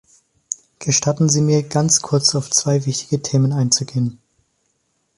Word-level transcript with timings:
Gestatten 0.79 1.29
Sie 1.29 1.41
mir, 1.41 1.61
ganz 1.61 2.01
kurz 2.01 2.33
auf 2.33 2.49
zwei 2.49 2.87
wichtige 2.87 3.21
Themen 3.21 3.53
einzugehen. 3.53 4.17